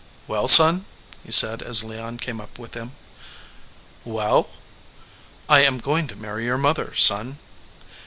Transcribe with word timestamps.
"Well, 0.27 0.47
son?" 0.47 0.85
he 1.23 1.31
said 1.31 1.61
as 1.61 1.83
Leon 1.83 2.17
came 2.17 2.41
up 2.41 2.57
with 2.57 2.73
him. 2.73 2.93
"Well?" 4.03 4.49
"I 5.47 5.59
am 5.59 5.77
going 5.77 6.07
to 6.07 6.15
marry 6.15 6.45
your 6.45 6.57
mother, 6.57 6.95
son." 6.95 7.37